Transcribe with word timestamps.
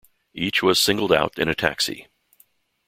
Each 0.33 0.63
was 0.63 0.81
singled 0.81 1.13
out 1.13 1.37
in 1.37 1.47
a 1.47 1.53
taxi. 1.53 2.07